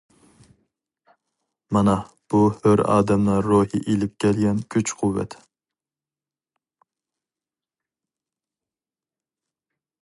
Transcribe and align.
مانا 1.75 1.93
بۇ 2.33 2.39
ھۆر 2.63 2.83
ئادەمنىڭ 2.93 3.37
روھى 3.49 3.81
ئېلىپ 3.83 4.15
كەلگەن 4.25 4.63
كۈچ-قۇۋۋەت. 4.77 5.37